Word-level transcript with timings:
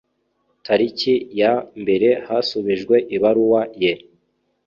Tariki 0.65 1.13
ya 1.41 1.53
mbere 1.81 2.09
hasubijwe 2.27 2.95
ibaruwa 3.15 3.61
ye 3.81 3.93